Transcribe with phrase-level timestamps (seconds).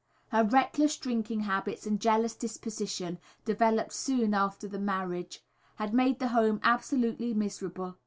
[0.29, 5.43] Her reckless drinking habits and jealous disposition, developed soon after the marriage,
[5.75, 7.97] had made the home absolutely miserable.